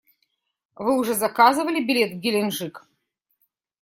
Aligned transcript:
Вы 0.75 0.97
уже 0.97 1.13
заказывали 1.13 1.83
билет 1.85 2.13
в 2.13 2.19
Геленджик? 2.19 2.87